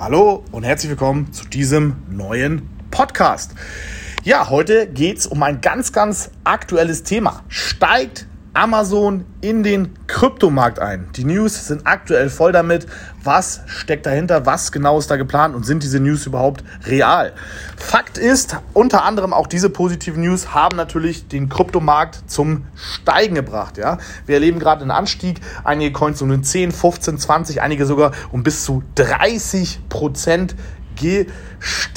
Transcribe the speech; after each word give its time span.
Hallo 0.00 0.44
und 0.50 0.62
herzlich 0.62 0.88
willkommen 0.88 1.30
zu 1.30 1.46
diesem 1.46 1.94
neuen 2.08 2.62
Podcast. 2.90 3.54
Ja, 4.24 4.48
heute 4.48 4.86
geht 4.86 5.18
es 5.18 5.26
um 5.26 5.42
ein 5.42 5.60
ganz, 5.60 5.92
ganz 5.92 6.30
aktuelles 6.42 7.02
Thema. 7.02 7.44
Steigt 7.48 8.26
Amazon 8.52 9.24
in 9.40 9.62
den 9.62 9.90
Kryptomarkt 10.08 10.80
ein. 10.80 11.08
Die 11.14 11.24
News 11.24 11.68
sind 11.68 11.86
aktuell 11.86 12.28
voll 12.28 12.50
damit. 12.50 12.86
Was 13.22 13.60
steckt 13.66 14.06
dahinter? 14.06 14.44
Was 14.44 14.72
genau 14.72 14.98
ist 14.98 15.10
da 15.10 15.16
geplant? 15.16 15.54
Und 15.54 15.64
sind 15.64 15.82
diese 15.82 16.00
News 16.00 16.26
überhaupt 16.26 16.64
real? 16.84 17.32
Fakt 17.76 18.18
ist, 18.18 18.56
unter 18.72 19.04
anderem 19.04 19.32
auch 19.32 19.46
diese 19.46 19.70
positiven 19.70 20.22
News 20.22 20.52
haben 20.52 20.76
natürlich 20.76 21.28
den 21.28 21.48
Kryptomarkt 21.48 22.28
zum 22.28 22.66
Steigen 22.74 23.36
gebracht. 23.36 23.78
Ja? 23.78 23.98
Wir 24.26 24.34
erleben 24.34 24.58
gerade 24.58 24.82
einen 24.82 24.90
Anstieg. 24.90 25.40
Einige 25.62 25.92
Coins 25.92 26.20
um 26.20 26.42
10, 26.42 26.72
15, 26.72 27.18
20, 27.18 27.62
einige 27.62 27.86
sogar 27.86 28.12
um 28.32 28.42
bis 28.42 28.64
zu 28.64 28.82
30 28.96 29.88
Prozent 29.88 30.56
gestiegen. 30.96 31.89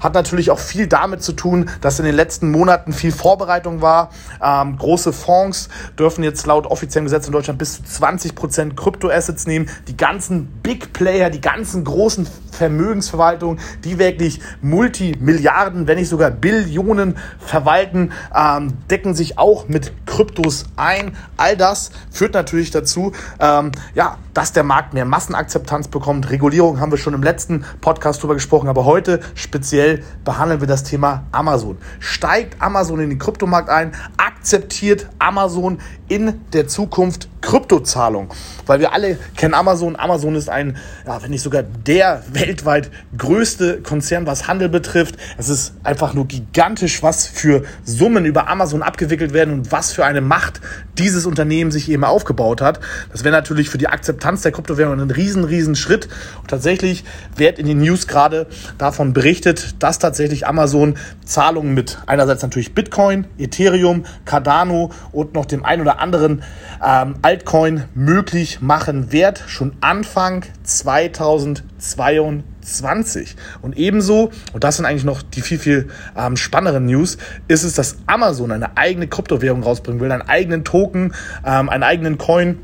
Hat 0.00 0.14
natürlich 0.14 0.50
auch 0.50 0.58
viel 0.58 0.86
damit 0.86 1.22
zu 1.22 1.32
tun, 1.32 1.68
dass 1.80 1.98
in 1.98 2.04
den 2.04 2.14
letzten 2.14 2.50
Monaten 2.50 2.92
viel 2.92 3.10
Vorbereitung 3.10 3.82
war. 3.82 4.10
Ähm, 4.42 4.76
große 4.78 5.12
Fonds 5.12 5.68
dürfen 5.98 6.22
jetzt 6.22 6.46
laut 6.46 6.66
offiziellem 6.66 7.06
Gesetz 7.06 7.26
in 7.26 7.32
Deutschland 7.32 7.58
bis 7.58 7.76
zu 7.76 7.82
20 7.82 8.34
Prozent 8.34 8.76
Kryptoassets 8.76 9.46
nehmen. 9.46 9.68
Die 9.88 9.96
ganzen 9.96 10.46
Big 10.62 10.92
Player, 10.92 11.28
die 11.28 11.40
ganzen 11.40 11.84
großen 11.84 12.28
Vermögensverwaltungen, 12.52 13.58
die 13.82 13.98
wirklich 13.98 14.40
Multimilliarden, 14.60 15.88
wenn 15.88 15.98
nicht 15.98 16.08
sogar 16.08 16.30
Billionen 16.30 17.16
verwalten, 17.38 18.12
ähm, 18.34 18.74
decken 18.90 19.14
sich 19.14 19.38
auch 19.38 19.68
mit 19.68 19.92
Kryptos 20.06 20.66
ein. 20.76 21.16
All 21.36 21.56
das 21.56 21.90
führt 22.10 22.34
natürlich 22.34 22.70
dazu, 22.70 23.12
ähm, 23.40 23.72
ja, 23.94 24.18
dass 24.34 24.52
der 24.52 24.62
Markt 24.62 24.94
mehr 24.94 25.04
Massenakzeptanz 25.04 25.88
bekommt. 25.88 26.30
Regulierung 26.30 26.80
haben 26.80 26.90
wir 26.90 26.98
schon 26.98 27.14
im 27.14 27.22
letzten 27.22 27.64
Podcast 27.80 28.22
drüber 28.22 28.34
gesprochen, 28.34 28.68
aber 28.68 28.84
heute 28.84 29.20
speziell 29.34 30.02
behandeln 30.24 30.60
wir 30.60 30.68
das 30.68 30.84
Thema 30.84 31.24
Amazon. 31.32 31.78
Steigt 32.00 32.60
Amazon 32.60 33.00
in 33.00 33.10
den 33.10 33.18
Kryptomarkt 33.18 33.68
ein? 33.68 33.92
Akzeptiert 34.16 35.08
Amazon 35.18 35.78
in 36.08 36.40
der 36.52 36.68
Zukunft 36.68 37.28
Kryptozahlung. 37.52 38.30
Weil 38.64 38.80
wir 38.80 38.94
alle 38.94 39.18
kennen 39.36 39.52
Amazon. 39.52 39.94
Amazon 39.96 40.36
ist 40.36 40.48
ein, 40.48 40.78
ja, 41.06 41.22
wenn 41.22 41.30
nicht 41.30 41.42
sogar 41.42 41.62
der 41.62 42.22
weltweit 42.32 42.90
größte 43.18 43.82
Konzern, 43.82 44.26
was 44.26 44.48
Handel 44.48 44.70
betrifft. 44.70 45.16
Es 45.36 45.50
ist 45.50 45.74
einfach 45.84 46.14
nur 46.14 46.26
gigantisch, 46.26 47.02
was 47.02 47.26
für 47.26 47.62
Summen 47.84 48.24
über 48.24 48.48
Amazon 48.48 48.82
abgewickelt 48.82 49.34
werden 49.34 49.52
und 49.52 49.70
was 49.70 49.92
für 49.92 50.06
eine 50.06 50.22
Macht 50.22 50.62
dieses 50.96 51.26
Unternehmen 51.26 51.70
sich 51.70 51.90
eben 51.90 52.04
aufgebaut 52.04 52.62
hat. 52.62 52.80
Das 53.10 53.22
wäre 53.22 53.34
natürlich 53.34 53.68
für 53.68 53.76
die 53.76 53.88
Akzeptanz 53.88 54.40
der 54.40 54.52
Kryptowährung 54.52 54.98
ein 54.98 55.10
riesen, 55.10 55.44
riesen 55.44 55.76
Schritt. 55.76 56.08
Und 56.40 56.48
tatsächlich 56.48 57.04
wird 57.36 57.58
in 57.58 57.66
den 57.66 57.78
News 57.78 58.06
gerade 58.06 58.46
davon 58.78 59.12
berichtet, 59.12 59.74
dass 59.78 59.98
tatsächlich 59.98 60.46
Amazon 60.46 60.96
Zahlungen 61.26 61.74
mit 61.74 61.98
einerseits 62.06 62.42
natürlich 62.42 62.74
Bitcoin, 62.74 63.26
Ethereum, 63.36 64.06
Cardano 64.24 64.90
und 65.12 65.34
noch 65.34 65.44
dem 65.44 65.66
ein 65.66 65.82
oder 65.82 66.00
anderen 66.00 66.42
ähm, 66.82 67.16
Altcoin 67.42 67.84
möglich 67.94 68.60
machen 68.60 69.10
wird, 69.10 69.42
schon 69.48 69.72
Anfang 69.80 70.44
2022. 70.62 73.34
Und 73.62 73.76
ebenso, 73.76 74.30
und 74.52 74.62
das 74.62 74.76
sind 74.76 74.86
eigentlich 74.86 75.02
noch 75.02 75.22
die 75.22 75.40
viel, 75.40 75.58
viel 75.58 75.88
ähm, 76.16 76.36
spannenderen 76.36 76.86
News, 76.86 77.18
ist 77.48 77.64
es, 77.64 77.74
dass 77.74 77.96
Amazon 78.06 78.52
eine 78.52 78.76
eigene 78.76 79.08
Kryptowährung 79.08 79.64
rausbringen 79.64 80.00
will, 80.00 80.12
einen 80.12 80.22
eigenen 80.22 80.62
Token, 80.62 81.14
ähm, 81.44 81.68
einen 81.68 81.82
eigenen 81.82 82.16
Coin, 82.16 82.60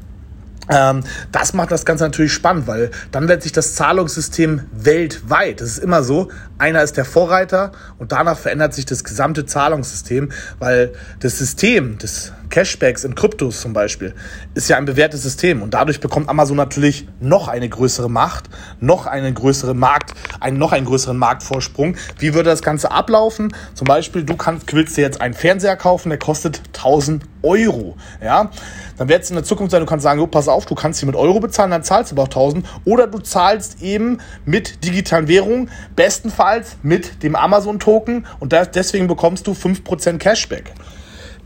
ähm, 0.71 1.03
das 1.33 1.55
macht 1.55 1.73
das 1.73 1.85
Ganze 1.85 2.05
natürlich 2.05 2.33
spannend, 2.33 2.69
weil 2.69 2.93
dann 3.11 3.27
wird 3.27 3.43
sich 3.43 3.51
das 3.53 3.75
Zahlungssystem 3.75 4.61
weltweit, 4.71 5.61
das 5.61 5.71
ist 5.71 5.79
immer 5.79 6.05
so, 6.05 6.29
einer 6.59 6.85
ist 6.85 6.97
der 6.97 7.05
Vorreiter 7.05 7.73
und 7.99 8.13
danach 8.13 8.39
verändert 8.39 8.75
sich 8.75 8.87
das 8.87 9.03
gesamte 9.03 9.45
Zahlungssystem, 9.47 10.31
weil 10.61 10.93
das 11.19 11.39
System 11.39 11.99
des 11.99 12.33
Cashbacks 12.51 13.05
in 13.05 13.15
Kryptos 13.15 13.61
zum 13.61 13.73
Beispiel 13.73 14.15
ist 14.55 14.69
ja 14.69 14.77
ein 14.77 14.85
bewährtes 14.85 15.23
System 15.23 15.63
und 15.63 15.75
dadurch 15.75 16.01
bekommt 16.01 16.29
Amazon 16.29 16.57
natürlich 16.57 17.07
noch 17.21 17.49
eine 17.49 17.69
größere 17.69 18.11
Macht, 18.11 18.45
noch 18.81 19.07
einen 19.07 19.35
größeren 19.35 19.79
Markt, 19.79 20.15
einen 20.41 20.59
noch 20.59 20.73
einen 20.73 20.87
größeren 20.87 21.17
Marktvorsprung. 21.17 21.97
Wie 22.19 22.35
würde 22.35 22.51
das 22.51 22.63
Ganze 22.63 22.91
ablaufen? 22.91 23.55
Zum 23.75 23.87
Beispiel, 23.87 24.25
du 24.25 24.37
kannst, 24.37 24.73
willst 24.73 24.97
dir 24.97 25.03
jetzt 25.03 25.21
einen 25.21 25.35
Fernseher 25.35 25.77
kaufen, 25.77 26.09
der 26.09 26.19
kostet 26.19 26.63
1000 26.75 27.25
Euro, 27.43 27.97
ja? 28.21 28.51
Dann 28.97 29.09
wird 29.09 29.23
es 29.23 29.31
in 29.31 29.37
der 29.37 29.45
Zukunft 29.45 29.71
sein, 29.71 29.81
du 29.81 29.87
kannst 29.87 30.03
sagen, 30.03 30.21
oh, 30.21 30.27
pass 30.27 30.49
auf, 30.49 30.67
du 30.67 30.75
kannst 30.75 30.99
hier 30.99 31.07
mit 31.07 31.15
Euro 31.15 31.39
bezahlen, 31.39 31.71
dann 31.71 31.85
zahlst 31.85 32.11
du 32.11 32.17
aber 32.17 32.25
auch 32.25 32.29
1000 32.29 32.67
oder 32.85 33.07
du 33.07 33.19
zahlst 33.19 33.81
eben 33.81 34.19
mit 34.45 34.85
digitalen 34.85 35.29
Währungen, 35.29 35.71
bestenfalls 35.95 36.77
mit 36.83 37.23
dem 37.23 37.37
Amazon-Token 37.37 38.27
und 38.41 38.53
deswegen 38.53 39.07
bekommst 39.07 39.47
du 39.47 39.53
5% 39.53 40.19
Cashback 40.19 40.73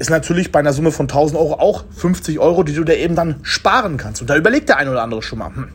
ist 0.03 0.11
natürlich 0.11 0.51
bei 0.51 0.59
einer 0.59 0.73
Summe 0.73 0.91
von 0.91 1.05
1000 1.05 1.39
Euro 1.39 1.55
auch 1.55 1.85
50 1.97 2.41
Euro, 2.41 2.65
die 2.65 2.75
du 2.75 2.83
dir 2.83 2.97
eben 2.97 3.15
dann 3.15 3.37
sparen 3.43 3.99
kannst. 3.99 4.21
Und 4.21 4.29
da 4.29 4.37
überlegt 4.37 4.69
der 4.69 4.79
eine 4.79 4.91
oder 4.91 5.01
andere 5.01 5.23
schon 5.23 5.39
mal, 5.39 5.55
hm, 5.55 5.69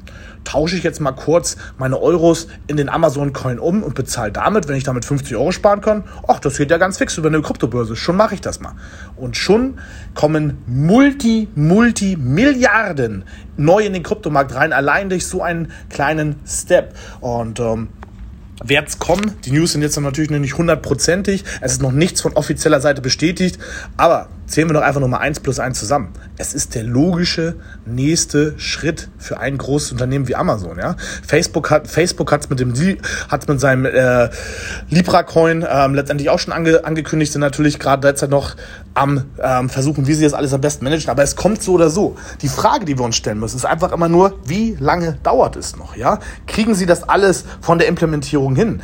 tausche 0.43 0.75
ich 0.75 0.83
jetzt 0.83 0.99
mal 0.99 1.13
kurz 1.13 1.55
meine 1.77 1.97
Euros 2.01 2.49
in 2.67 2.75
den 2.75 2.89
Amazon-Coin 2.89 3.57
um 3.57 3.83
und 3.83 3.95
bezahle 3.95 4.33
damit, 4.33 4.67
wenn 4.67 4.75
ich 4.75 4.83
damit 4.83 5.05
50 5.05 5.33
Euro 5.37 5.53
sparen 5.53 5.79
kann. 5.79 6.03
Ach, 6.27 6.39
das 6.39 6.57
geht 6.57 6.69
ja 6.71 6.77
ganz 6.77 6.97
fix 6.97 7.17
über 7.17 7.29
eine 7.29 7.41
Kryptobörse. 7.41 7.95
Schon 7.95 8.17
mache 8.17 8.35
ich 8.35 8.41
das 8.41 8.59
mal. 8.59 8.73
Und 9.15 9.37
schon 9.37 9.79
kommen 10.13 10.57
Multi, 10.67 11.47
Multi, 11.55 12.17
Milliarden 12.17 13.23
neu 13.55 13.85
in 13.85 13.93
den 13.93 14.03
Kryptomarkt 14.03 14.53
rein, 14.53 14.73
allein 14.73 15.07
durch 15.07 15.25
so 15.25 15.41
einen 15.41 15.71
kleinen 15.89 16.35
Step. 16.45 16.95
Und 17.21 17.61
ähm, 17.61 17.87
wird 18.63 18.87
es 18.87 18.99
kommen. 18.99 19.33
Die 19.45 19.51
News 19.51 19.73
sind 19.73 19.81
jetzt 19.81 19.99
natürlich 19.99 20.29
noch 20.29 20.39
nicht 20.39 20.57
hundertprozentig. 20.57 21.43
Es 21.61 21.73
ist 21.73 21.81
noch 21.81 21.91
nichts 21.91 22.21
von 22.21 22.33
offizieller 22.33 22.81
Seite 22.81 23.01
bestätigt. 23.01 23.59
Aber 23.97 24.29
zählen 24.47 24.69
wir 24.69 24.73
doch 24.73 24.81
einfach 24.81 25.01
nochmal 25.01 25.21
eins 25.21 25.39
plus 25.39 25.59
eins 25.59 25.77
zusammen. 25.79 26.13
Es 26.37 26.53
ist 26.53 26.75
der 26.75 26.83
logische 26.83 27.55
nächste 27.85 28.57
Schritt 28.57 29.09
für 29.17 29.39
ein 29.39 29.57
großes 29.57 29.91
Unternehmen 29.91 30.27
wie 30.27 30.35
Amazon. 30.35 30.77
Ja? 30.79 30.95
Facebook 31.25 31.69
hat 31.69 31.87
Facebook 31.87 32.31
mit 32.49 32.59
mit 33.47 33.59
seinem 33.59 33.85
äh, 33.85 34.29
Libra 34.89 35.23
Coin 35.23 35.65
ähm, 35.69 35.93
letztendlich 35.95 36.29
auch 36.29 36.39
schon 36.39 36.53
ange, 36.53 36.85
angekündigt. 36.85 37.31
Sind 37.31 37.41
natürlich 37.41 37.79
gerade 37.79 38.01
derzeit 38.01 38.29
noch 38.29 38.55
am 38.93 39.25
ähm, 39.41 39.69
versuchen, 39.69 40.07
wie 40.07 40.13
sie 40.13 40.23
das 40.23 40.33
alles 40.33 40.53
am 40.53 40.61
besten 40.61 40.83
managen. 40.83 41.09
Aber 41.09 41.23
es 41.23 41.35
kommt 41.35 41.61
so 41.61 41.73
oder 41.73 41.89
so. 41.89 42.15
Die 42.41 42.49
Frage, 42.49 42.85
die 42.85 42.97
wir 42.97 43.05
uns 43.05 43.15
stellen 43.15 43.39
müssen, 43.39 43.57
ist 43.57 43.65
einfach 43.65 43.91
immer 43.91 44.09
nur, 44.09 44.39
wie 44.45 44.75
lange 44.79 45.17
dauert 45.23 45.55
es 45.55 45.75
noch? 45.75 45.95
Ja, 45.95 46.19
kriegen 46.47 46.73
Sie 46.73 46.85
das 46.85 47.07
alles 47.07 47.45
von 47.61 47.77
der 47.77 47.87
Implementierung 47.87 48.55
hin? 48.55 48.81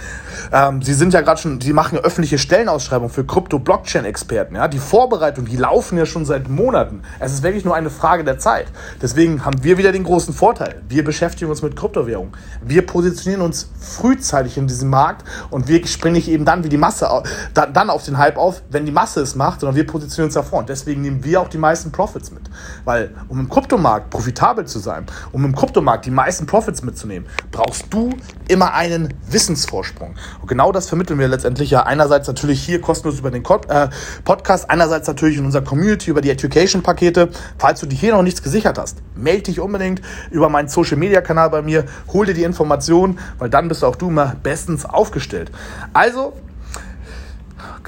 Ähm, 0.51 0.81
sie 0.81 0.93
sind 0.93 1.13
ja 1.13 1.21
gerade 1.21 1.41
schon, 1.41 1.61
Sie 1.61 1.73
machen 1.73 1.97
öffentliche 1.97 2.37
Stellenausschreibungen 2.37 3.13
für 3.13 3.23
Krypto-Blockchain-Experten. 3.23 4.55
Ja, 4.55 4.67
die 4.67 4.79
Vorbereitung 4.79 5.45
die 5.53 5.59
laufen 5.59 5.99
ja 5.99 6.07
schon 6.07 6.25
seit 6.25 6.49
Monaten. 6.49 7.03
Es 7.19 7.31
ist 7.31 7.43
wirklich 7.43 7.63
nur 7.63 7.75
eine 7.75 7.91
Frage 7.91 8.23
der 8.23 8.39
Zeit. 8.39 8.65
Deswegen 9.03 9.45
haben 9.45 9.63
wir 9.63 9.77
wieder 9.77 9.91
den 9.91 10.03
großen 10.03 10.33
Vorteil. 10.33 10.81
Wir 10.89 11.03
beschäftigen 11.03 11.51
uns 11.51 11.61
mit 11.61 11.75
Kryptowährungen. 11.75 12.33
Wir 12.63 12.83
positionieren 12.83 13.43
uns 13.43 13.69
frühzeitig 13.79 14.57
in 14.57 14.65
diesem 14.65 14.89
Markt 14.89 15.23
und 15.51 15.67
wir 15.67 15.85
springen 15.85 16.15
nicht 16.15 16.27
eben 16.27 16.43
dann 16.43 16.63
wie 16.63 16.69
die 16.69 16.77
Masse 16.77 17.07
dann 17.53 17.91
auf 17.91 18.03
den 18.03 18.17
Hype 18.17 18.37
auf, 18.37 18.63
wenn 18.71 18.87
die 18.87 18.91
Masse 18.91 19.21
es 19.21 19.35
macht, 19.35 19.59
sondern 19.59 19.75
wir 19.75 19.85
positionieren 19.85 20.29
uns 20.29 20.33
davor. 20.33 20.57
Und 20.57 20.69
deswegen 20.69 21.03
nehmen 21.03 21.23
wir 21.23 21.39
auch 21.39 21.49
die 21.49 21.59
meisten 21.59 21.91
Profits 21.91 22.31
mit. 22.31 22.49
Weil 22.83 23.11
um 23.27 23.39
im 23.39 23.47
Kryptomarkt 23.47 24.09
profitabel 24.09 24.65
zu 24.65 24.79
sein, 24.79 25.05
um 25.33 25.45
im 25.45 25.53
Kryptomarkt 25.53 26.07
die 26.07 26.11
meisten 26.11 26.47
Profits 26.47 26.81
mitzunehmen, 26.81 27.29
brauchst 27.51 27.93
du 27.93 28.09
immer 28.47 28.73
einen 28.73 29.13
Wissensvorsprung. 29.29 30.15
Und 30.41 30.47
genau 30.47 30.71
das 30.71 30.89
vermitteln 30.89 31.19
wir 31.19 31.27
letztendlich 31.27 31.69
ja 31.69 31.83
einerseits 31.83 32.27
natürlich 32.27 32.63
hier 32.63 32.81
kostenlos 32.81 33.19
über 33.19 33.29
den 33.29 33.43
äh, 33.43 33.89
Podcast, 34.23 34.67
einerseits 34.71 35.07
natürlich 35.07 35.42
in 35.43 35.47
unserer 35.47 35.63
Community 35.63 36.09
über 36.09 36.21
die 36.21 36.29
Education-Pakete. 36.29 37.29
Falls 37.57 37.81
du 37.81 37.85
dir 37.85 37.95
hier 37.95 38.13
noch 38.13 38.23
nichts 38.23 38.41
gesichert 38.41 38.77
hast, 38.77 38.99
melde 39.15 39.43
dich 39.43 39.59
unbedingt 39.59 40.01
über 40.31 40.49
meinen 40.49 40.69
Social-Media-Kanal 40.69 41.49
bei 41.49 41.61
mir, 41.61 41.85
hol 42.11 42.25
dir 42.25 42.33
die 42.33 42.43
Informationen, 42.43 43.19
weil 43.37 43.49
dann 43.49 43.67
bist 43.67 43.83
auch 43.83 43.95
du 43.95 44.07
immer 44.07 44.35
bestens 44.41 44.85
aufgestellt. 44.85 45.51
Also, 45.91 46.33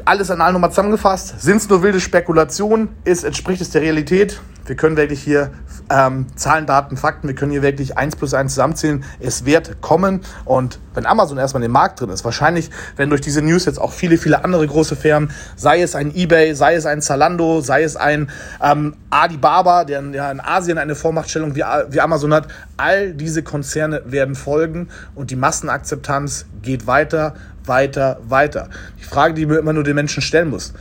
alles 0.04 0.30
an 0.30 0.42
allem 0.42 0.54
nochmal 0.54 0.72
zusammengefasst. 0.72 1.42
Sind 1.42 1.58
es 1.58 1.70
nur 1.70 1.82
wilde 1.82 2.00
Spekulationen? 2.00 2.90
Ist, 3.06 3.24
entspricht 3.24 3.62
es 3.62 3.70
der 3.70 3.82
Realität? 3.82 4.42
Wir 4.66 4.76
können 4.76 4.98
wirklich 4.98 5.24
hier 5.24 5.52
ähm, 5.90 6.28
Zahlen, 6.36 6.66
Daten, 6.66 6.98
Fakten, 6.98 7.28
wir 7.28 7.36
können 7.36 7.52
hier 7.52 7.62
wirklich 7.62 7.98
eins 7.98 8.16
plus 8.16 8.34
eins 8.34 8.54
zusammenzählen. 8.54 9.04
Es 9.20 9.46
wird 9.46 9.82
kommen 9.82 10.22
und 10.46 10.80
wenn 10.94 11.06
Amazon 11.06 11.38
erstmal 11.38 11.62
in 11.62 11.70
dem 11.70 11.74
Markt 11.74 12.02
drin 12.02 12.10
ist, 12.10 12.26
wahrscheinlich 12.26 12.70
werden 12.96 13.10
durch 13.10 13.22
diese 13.22 13.42
News 13.42 13.66
jetzt 13.66 13.80
auch 13.80 13.92
viele, 13.92 14.18
viele 14.18 14.44
andere 14.44 14.66
große 14.66 14.96
Firmen, 14.96 15.32
sei 15.56 15.82
es 15.82 15.96
ein 15.96 16.16
eBay, 16.16 16.56
sei 16.56 16.76
es 16.76 16.86
ein 16.86 17.02
Zalando, 17.02 17.62
sei 17.62 17.84
es 17.84 17.96
ein 17.96 18.30
ähm, 18.62 18.96
Alibaba, 19.10 19.84
der 19.84 20.02
ja 20.12 20.32
in 20.32 20.40
Asien 20.40 20.78
eine 20.78 20.96
Vormachtstellung 20.96 21.56
wie, 21.56 21.64
wie 21.90 22.02
Amazon 22.02 22.34
hat, 22.34 22.48
all 22.78 23.14
diese 23.14 23.44
Konzerne 23.44 24.02
werden 24.06 24.36
folgen 24.36 24.90
und 25.14 25.32
die 25.32 25.36
Massenakzeptanz 25.36 26.46
geht 26.62 26.88
weiter, 26.88 27.36
weiter, 27.66 28.20
weiter. 28.28 28.70
Die 29.00 29.04
Frage, 29.04 29.34
die 29.34 29.46
mir 29.46 29.58
immer 29.58 29.74
nur 29.74 29.84
den 29.84 29.96
Menschen 29.96 30.22
stellen 30.22 30.50
muss, 30.50 30.74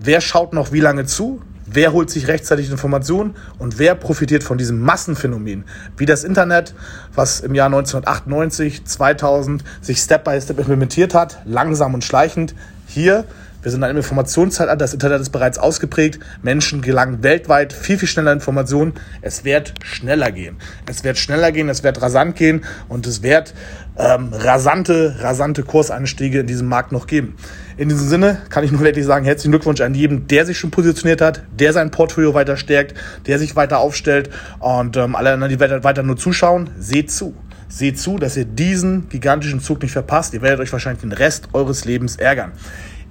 wer 0.00 0.20
schaut 0.20 0.52
noch 0.52 0.72
wie 0.72 0.80
lange 0.80 1.06
zu? 1.06 1.40
Wer 1.74 1.92
holt 1.92 2.10
sich 2.10 2.28
rechtzeitig 2.28 2.70
Informationen 2.70 3.34
und 3.58 3.78
wer 3.78 3.94
profitiert 3.94 4.42
von 4.42 4.58
diesem 4.58 4.80
Massenphänomen, 4.80 5.64
wie 5.96 6.06
das 6.06 6.24
Internet, 6.24 6.74
was 7.14 7.40
im 7.40 7.54
Jahr 7.54 7.66
1998, 7.66 8.84
2000 8.84 9.64
sich 9.80 9.98
Step 9.98 10.24
by 10.24 10.40
Step 10.40 10.58
implementiert 10.58 11.14
hat, 11.14 11.42
langsam 11.44 11.94
und 11.94 12.04
schleichend. 12.04 12.54
Hier 12.86 13.24
wir 13.64 13.70
sind 13.70 13.80
in 13.80 13.84
einem 13.84 13.96
Informationszeitalter, 13.96 14.76
das 14.76 14.92
Internet 14.92 15.22
ist 15.22 15.30
bereits 15.30 15.56
ausgeprägt. 15.56 16.20
Menschen 16.42 16.82
gelangen 16.82 17.22
weltweit 17.22 17.72
viel, 17.72 17.96
viel 17.96 18.08
schneller 18.08 18.30
Informationen. 18.30 18.92
Es 19.22 19.46
wird 19.46 19.72
schneller 19.82 20.30
gehen. 20.32 20.58
Es 20.86 21.02
wird 21.02 21.16
schneller 21.16 21.50
gehen, 21.50 21.70
es 21.70 21.82
wird 21.82 22.02
rasant 22.02 22.36
gehen 22.36 22.62
und 22.90 23.06
es 23.06 23.22
wird 23.22 23.54
ähm, 23.96 24.34
rasante, 24.34 25.16
rasante 25.20 25.62
Kurseinstiege 25.62 26.40
in 26.40 26.46
diesem 26.46 26.68
Markt 26.68 26.92
noch 26.92 27.06
geben. 27.06 27.36
In 27.76 27.88
diesem 27.88 28.08
Sinne 28.08 28.38
kann 28.50 28.62
ich 28.62 28.70
nur 28.70 28.80
wirklich 28.82 29.04
sagen, 29.04 29.24
herzlichen 29.24 29.50
Glückwunsch 29.50 29.80
an 29.80 29.94
jeden, 29.94 30.28
der 30.28 30.46
sich 30.46 30.58
schon 30.58 30.70
positioniert 30.70 31.20
hat, 31.20 31.42
der 31.58 31.72
sein 31.72 31.90
Portfolio 31.90 32.32
weiter 32.32 32.56
stärkt, 32.56 32.94
der 33.26 33.40
sich 33.40 33.56
weiter 33.56 33.78
aufstellt 33.78 34.30
und 34.60 34.96
ähm, 34.96 35.16
alle 35.16 35.32
anderen, 35.32 35.50
die 35.50 35.58
weiter 35.58 36.02
nur 36.04 36.16
zuschauen, 36.16 36.70
seht 36.78 37.10
zu. 37.10 37.34
Seht 37.68 37.98
zu, 37.98 38.18
dass 38.18 38.36
ihr 38.36 38.44
diesen 38.44 39.08
gigantischen 39.08 39.58
Zug 39.60 39.82
nicht 39.82 39.90
verpasst. 39.90 40.34
Ihr 40.34 40.42
werdet 40.42 40.60
euch 40.60 40.72
wahrscheinlich 40.72 41.00
den 41.00 41.10
Rest 41.10 41.48
eures 41.52 41.84
Lebens 41.84 42.14
ärgern. 42.14 42.52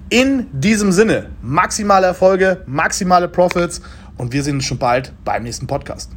In 0.09 0.45
diesem 0.53 0.93
Sinne, 0.93 1.31
maximale 1.41 2.07
Erfolge, 2.07 2.61
maximale 2.65 3.27
Profits 3.27 3.81
und 4.15 4.31
wir 4.31 4.43
sehen 4.43 4.55
uns 4.55 4.65
schon 4.65 4.77
bald 4.77 5.11
beim 5.25 5.43
nächsten 5.43 5.67
Podcast. 5.67 6.11